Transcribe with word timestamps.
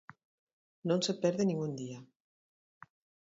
Non 0.89 0.99
se 1.05 1.13
perde 1.23 1.43
nin 1.45 1.59
un 1.67 1.71
día. 1.81 1.99